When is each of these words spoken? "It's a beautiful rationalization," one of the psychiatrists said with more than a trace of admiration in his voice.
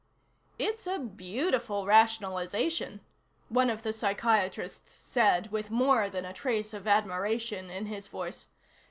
"It's 0.57 0.87
a 0.87 0.97
beautiful 0.97 1.85
rationalization," 1.85 3.01
one 3.49 3.69
of 3.69 3.83
the 3.83 3.93
psychiatrists 3.93 4.91
said 4.91 5.51
with 5.51 5.69
more 5.69 6.09
than 6.09 6.25
a 6.25 6.33
trace 6.33 6.73
of 6.73 6.87
admiration 6.87 7.69
in 7.69 7.85
his 7.85 8.07
voice. 8.07 8.47